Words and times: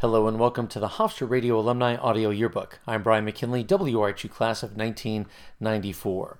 Hello 0.00 0.28
and 0.28 0.38
welcome 0.38 0.68
to 0.68 0.78
the 0.78 0.88
Hofstra 0.88 1.26
Radio 1.26 1.58
Alumni 1.58 1.96
Audio 1.96 2.28
Yearbook. 2.28 2.80
I'm 2.86 3.02
Brian 3.02 3.24
McKinley, 3.24 3.64
WRHU 3.64 4.30
class 4.30 4.62
of 4.62 4.76
1994. 4.76 6.38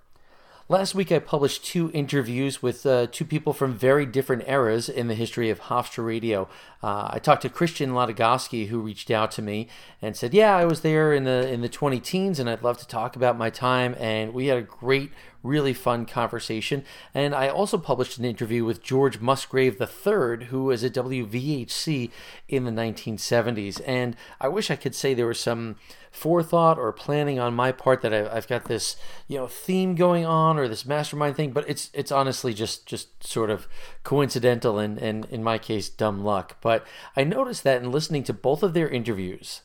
Last 0.68 0.94
week 0.94 1.10
I 1.10 1.20
published 1.20 1.64
two 1.64 1.90
interviews 1.94 2.62
with 2.62 2.84
uh, 2.84 3.06
two 3.10 3.24
people 3.24 3.54
from 3.54 3.72
very 3.72 4.04
different 4.04 4.46
eras 4.46 4.90
in 4.90 5.08
the 5.08 5.14
history 5.14 5.48
of 5.48 5.60
Hofstra 5.60 6.04
Radio. 6.04 6.50
Uh, 6.82 7.08
I 7.12 7.18
talked 7.18 7.42
to 7.42 7.48
Christian 7.48 7.92
Ladigoski, 7.92 8.66
who 8.66 8.80
reached 8.80 9.10
out 9.10 9.30
to 9.32 9.42
me 9.42 9.68
and 10.02 10.14
said, 10.14 10.34
"Yeah, 10.34 10.54
I 10.54 10.66
was 10.66 10.82
there 10.82 11.14
in 11.14 11.24
the 11.24 11.48
in 11.48 11.62
the 11.62 11.70
20 11.70 11.98
teens, 12.00 12.38
and 12.38 12.50
I'd 12.50 12.62
love 12.62 12.76
to 12.78 12.86
talk 12.86 13.16
about 13.16 13.38
my 13.38 13.48
time." 13.48 13.94
And 13.98 14.34
we 14.34 14.48
had 14.48 14.58
a 14.58 14.62
great 14.62 15.12
really 15.46 15.72
fun 15.72 16.06
conversation. 16.06 16.84
And 17.14 17.34
I 17.34 17.48
also 17.48 17.78
published 17.78 18.18
an 18.18 18.24
interview 18.24 18.64
with 18.64 18.82
George 18.82 19.20
Musgrave 19.20 19.80
III, 19.80 20.46
who 20.46 20.64
was 20.64 20.84
at 20.84 20.92
WVHC 20.92 22.10
in 22.48 22.64
the 22.64 22.70
1970s. 22.70 23.80
And 23.86 24.16
I 24.40 24.48
wish 24.48 24.70
I 24.70 24.76
could 24.76 24.94
say 24.94 25.14
there 25.14 25.26
was 25.26 25.40
some 25.40 25.76
forethought 26.16 26.78
or 26.78 26.92
planning 26.92 27.38
on 27.38 27.52
my 27.52 27.70
part 27.70 28.00
that 28.00 28.14
I've 28.14 28.48
got 28.48 28.64
this 28.64 28.96
you 29.28 29.36
know 29.36 29.46
theme 29.46 29.94
going 29.94 30.24
on 30.24 30.58
or 30.58 30.66
this 30.66 30.86
mastermind 30.86 31.36
thing, 31.36 31.50
but 31.50 31.68
it's 31.68 31.90
it's 31.92 32.10
honestly 32.10 32.54
just 32.54 32.86
just 32.86 33.22
sort 33.22 33.50
of 33.50 33.68
coincidental 34.02 34.78
and 34.78 34.98
and 34.98 35.26
in 35.26 35.44
my 35.44 35.58
case 35.58 35.90
dumb 35.90 36.24
luck. 36.24 36.56
But 36.62 36.86
I 37.16 37.24
noticed 37.24 37.64
that 37.64 37.82
in 37.82 37.92
listening 37.92 38.24
to 38.24 38.32
both 38.32 38.62
of 38.62 38.72
their 38.72 38.88
interviews, 38.88 39.60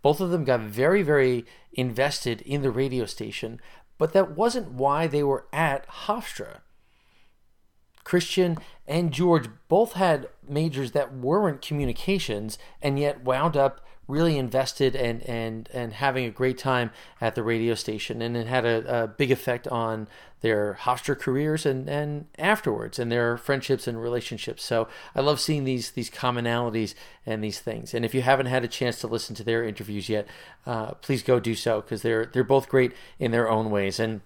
both 0.00 0.20
of 0.20 0.30
them 0.30 0.44
got 0.44 0.60
very 0.60 1.02
very 1.02 1.44
invested 1.72 2.40
in 2.42 2.62
the 2.62 2.70
radio 2.70 3.04
station 3.04 3.60
but 4.00 4.14
that 4.14 4.34
wasn't 4.34 4.72
why 4.72 5.06
they 5.06 5.22
were 5.22 5.44
at 5.52 5.86
Hofstra. 6.06 6.60
Christian 8.02 8.56
and 8.86 9.12
George 9.12 9.46
both 9.68 9.92
had 9.92 10.30
majors 10.48 10.92
that 10.92 11.14
weren't 11.14 11.60
communications 11.60 12.58
and 12.80 12.98
yet 12.98 13.22
wound 13.22 13.58
up 13.58 13.84
really 14.10 14.36
invested 14.36 14.94
and 14.96 15.22
and 15.22 15.68
and 15.72 15.92
having 15.94 16.24
a 16.24 16.30
great 16.30 16.58
time 16.58 16.90
at 17.20 17.34
the 17.34 17.42
radio 17.42 17.74
station. 17.74 18.20
And 18.22 18.36
it 18.36 18.46
had 18.46 18.64
a, 18.64 19.04
a 19.04 19.06
big 19.06 19.30
effect 19.30 19.68
on 19.68 20.08
their 20.40 20.78
Hofstra 20.82 21.18
careers 21.18 21.64
and 21.64 21.88
and 21.88 22.26
afterwards 22.38 22.98
and 22.98 23.10
their 23.10 23.36
friendships 23.36 23.86
and 23.86 24.00
relationships. 24.00 24.64
So 24.64 24.88
I 25.14 25.20
love 25.20 25.40
seeing 25.40 25.64
these 25.64 25.92
these 25.92 26.10
commonalities 26.10 26.94
and 27.24 27.42
these 27.42 27.60
things. 27.60 27.94
And 27.94 28.04
if 28.04 28.14
you 28.14 28.22
haven't 28.22 28.46
had 28.46 28.64
a 28.64 28.68
chance 28.68 28.98
to 29.00 29.06
listen 29.06 29.34
to 29.36 29.44
their 29.44 29.64
interviews 29.64 30.08
yet 30.08 30.26
uh, 30.66 30.92
please 30.94 31.22
go 31.22 31.40
do 31.40 31.54
so 31.54 31.80
because 31.80 32.02
they're 32.02 32.26
they're 32.26 32.44
both 32.44 32.68
great 32.68 32.92
in 33.18 33.30
their 33.30 33.48
own 33.48 33.70
ways. 33.70 33.98
And 33.98 34.20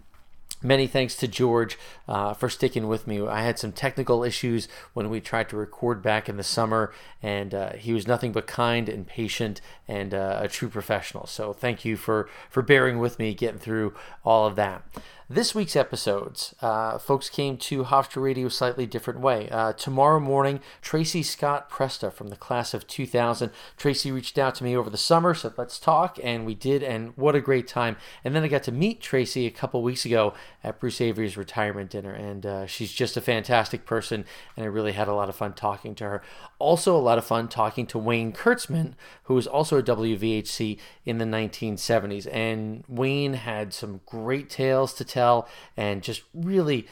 Many 0.64 0.86
thanks 0.86 1.14
to 1.16 1.28
George 1.28 1.78
uh, 2.08 2.32
for 2.32 2.48
sticking 2.48 2.88
with 2.88 3.06
me. 3.06 3.20
I 3.20 3.42
had 3.42 3.58
some 3.58 3.70
technical 3.70 4.24
issues 4.24 4.66
when 4.94 5.10
we 5.10 5.20
tried 5.20 5.50
to 5.50 5.58
record 5.58 6.00
back 6.02 6.26
in 6.26 6.38
the 6.38 6.42
summer, 6.42 6.90
and 7.22 7.54
uh, 7.54 7.72
he 7.74 7.92
was 7.92 8.06
nothing 8.06 8.32
but 8.32 8.46
kind 8.46 8.88
and 8.88 9.06
patient 9.06 9.60
and 9.86 10.14
uh, 10.14 10.38
a 10.40 10.48
true 10.48 10.70
professional. 10.70 11.26
So 11.26 11.52
thank 11.52 11.84
you 11.84 11.98
for 11.98 12.30
for 12.48 12.62
bearing 12.62 12.98
with 12.98 13.18
me 13.18 13.34
getting 13.34 13.60
through 13.60 13.92
all 14.24 14.46
of 14.46 14.56
that. 14.56 14.82
This 15.28 15.54
week's 15.54 15.74
episodes, 15.74 16.54
uh, 16.60 16.98
folks 16.98 17.30
came 17.30 17.56
to 17.56 17.84
Hofstra 17.84 18.22
Radio 18.22 18.48
a 18.48 18.50
slightly 18.50 18.84
different 18.84 19.20
way. 19.20 19.48
Uh, 19.48 19.72
tomorrow 19.72 20.20
morning, 20.20 20.60
Tracy 20.82 21.22
Scott 21.22 21.70
Presta 21.70 22.12
from 22.12 22.28
the 22.28 22.36
class 22.36 22.74
of 22.74 22.86
2000. 22.86 23.50
Tracy 23.78 24.12
reached 24.12 24.36
out 24.36 24.54
to 24.56 24.64
me 24.64 24.76
over 24.76 24.90
the 24.90 24.98
summer, 24.98 25.32
said, 25.32 25.54
let's 25.56 25.78
talk, 25.78 26.18
and 26.22 26.44
we 26.44 26.54
did, 26.54 26.82
and 26.82 27.16
what 27.16 27.34
a 27.34 27.40
great 27.40 27.66
time. 27.66 27.96
And 28.22 28.36
then 28.36 28.42
I 28.42 28.48
got 28.48 28.64
to 28.64 28.72
meet 28.72 29.00
Tracy 29.00 29.46
a 29.46 29.50
couple 29.50 29.82
weeks 29.82 30.04
ago 30.04 30.34
at 30.62 30.78
Bruce 30.78 31.00
Avery's 31.00 31.36
retirement 31.36 31.90
dinner, 31.90 32.12
and 32.12 32.46
uh, 32.46 32.66
she's 32.66 32.92
just 32.92 33.16
a 33.16 33.20
fantastic 33.20 33.84
person, 33.84 34.24
and 34.56 34.64
I 34.64 34.68
really 34.68 34.92
had 34.92 35.08
a 35.08 35.14
lot 35.14 35.28
of 35.28 35.36
fun 35.36 35.54
talking 35.54 35.94
to 35.96 36.04
her. 36.04 36.22
Also, 36.58 36.96
a 36.96 36.98
lot 36.98 37.18
of 37.18 37.24
fun 37.24 37.48
talking 37.48 37.86
to 37.88 37.98
Wayne 37.98 38.32
Kurtzman, 38.32 38.94
who 39.24 39.34
was 39.34 39.46
also 39.46 39.78
a 39.78 39.82
WVHC 39.82 40.78
in 41.04 41.18
the 41.18 41.24
1970s. 41.24 42.28
And 42.32 42.84
Wayne 42.88 43.34
had 43.34 43.74
some 43.74 44.00
great 44.06 44.50
tales 44.50 44.94
to 44.94 45.04
tell 45.04 45.48
and 45.76 46.02
just 46.02 46.22
really 46.32 46.86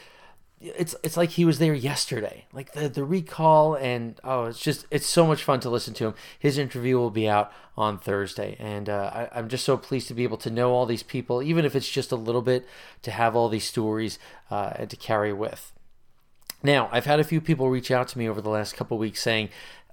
it's 0.62 0.95
it's 1.02 1.17
like 1.17 1.30
he 1.30 1.45
was 1.45 1.58
there 1.58 1.74
yesterday. 1.74 2.46
Like 2.52 2.73
the 2.73 2.89
the 2.89 3.05
recall 3.05 3.74
and 3.74 4.20
oh, 4.23 4.45
it's 4.45 4.61
just 4.61 4.86
it's 4.90 5.06
so 5.06 5.27
much 5.27 5.42
fun 5.42 5.61
to 5.61 5.70
listen 5.70 5.95
to 5.95 6.06
him. 6.06 6.14
His 6.39 6.58
interview 6.58 6.98
will 6.98 7.11
be 7.11 7.28
out 7.28 7.52
on 7.77 7.98
Thursday, 7.98 8.56
and 8.58 8.89
uh, 8.89 9.28
I, 9.33 9.39
am 9.39 9.48
just 9.48 9.64
so 9.64 9.77
pleased 9.77 10.08
to 10.08 10.14
be 10.14 10.24
able 10.24 10.36
to 10.39 10.50
know 10.50 10.73
all 10.73 10.86
these 10.86 11.02
people, 11.02 11.42
even 11.42 11.64
if 11.64 11.74
it's 11.74 11.89
just 11.89 12.12
a 12.12 12.17
little 12.17 12.42
bit, 12.42 12.67
to 13.02 13.11
have 13.11 13.34
all 13.34 13.48
these 13.48 13.64
stories 13.64 14.18
uh, 14.50 14.73
and 14.77 14.90
to 14.90 14.96
carry 14.96 15.33
with. 15.33 15.73
Now, 16.62 16.89
I've 16.92 17.06
had 17.06 17.18
a 17.18 17.24
few 17.24 17.40
people 17.40 17.70
reach 17.70 17.90
out 17.90 18.08
to 18.08 18.18
me 18.18 18.29
over 18.29 18.40
the 18.40 18.50
last 18.50 18.77
couple 18.77 18.96
weeks 18.96 19.20
saying, 19.20 19.48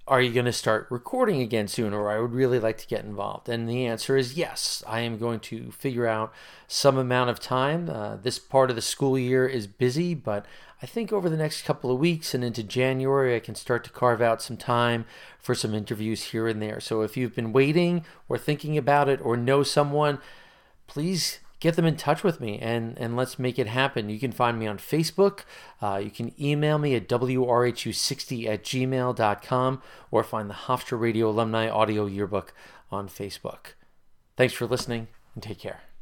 are 0.09 0.21
you 0.21 0.33
going 0.33 0.45
to 0.45 0.51
start 0.51 0.87
recording 0.89 1.39
again 1.39 1.67
soon 1.67 1.93
or 1.93 2.09
i 2.09 2.19
would 2.19 2.33
really 2.33 2.59
like 2.59 2.77
to 2.79 2.87
get 2.87 3.05
involved? 3.05 3.47
And 3.47 3.69
the 3.69 3.85
answer 3.85 4.17
is 4.17 4.35
yes 4.35 4.83
i 4.87 5.01
am 5.01 5.19
going 5.19 5.39
to 5.41 5.71
figure 5.71 6.07
out 6.07 6.33
some 6.67 6.97
amount 6.97 7.29
of 7.29 7.39
time. 7.39 7.89
Uh, 7.89 8.15
this 8.15 8.39
part 8.39 8.69
of 8.71 8.75
the 8.75 8.81
school 8.81 9.17
year 9.17 9.47
is 9.47 9.67
busy 9.67 10.15
but 10.15 10.45
i 10.81 10.87
think 10.87 11.13
over 11.13 11.29
the 11.29 11.37
next 11.37 11.61
couple 11.61 11.91
of 11.91 11.99
weeks 11.99 12.33
and 12.33 12.43
into 12.43 12.63
january 12.63 13.35
i 13.35 13.39
can 13.39 13.55
start 13.55 13.83
to 13.83 13.91
carve 13.91 14.21
out 14.21 14.41
some 14.41 14.57
time 14.57 15.05
for 15.37 15.55
some 15.55 15.73
interviews 15.73 16.23
here 16.25 16.47
and 16.47 16.61
there. 16.61 16.79
So 16.79 17.01
if 17.01 17.15
you've 17.15 17.35
been 17.35 17.53
waiting 17.53 18.03
or 18.27 18.37
thinking 18.37 18.77
about 18.77 19.07
it 19.07 19.21
or 19.23 19.37
know 19.37 19.63
someone 19.63 20.19
please 20.87 21.39
get 21.59 21.75
them 21.75 21.85
in 21.85 21.95
touch 21.95 22.23
with 22.23 22.39
me 22.39 22.57
and, 22.59 22.97
and 22.97 23.15
let's 23.15 23.37
make 23.37 23.59
it 23.59 23.67
happen. 23.67 24.09
You 24.09 24.19
can 24.19 24.31
find 24.31 24.57
me 24.57 24.67
on 24.67 24.77
Facebook. 24.77 25.41
Uh, 25.81 26.01
you 26.03 26.09
can 26.09 26.33
email 26.41 26.77
me 26.77 26.95
at 26.95 27.07
wrhu60 27.07 28.47
at 28.47 28.63
gmail.com 28.63 29.81
or 30.11 30.23
find 30.23 30.49
the 30.49 30.53
Hofstra 30.53 30.99
Radio 30.99 31.29
Alumni 31.29 31.69
Audio 31.69 32.05
Yearbook 32.05 32.53
on 32.91 33.07
Facebook. 33.07 33.73
Thanks 34.37 34.53
for 34.53 34.65
listening 34.65 35.09
and 35.35 35.43
take 35.43 35.59
care. 35.59 35.88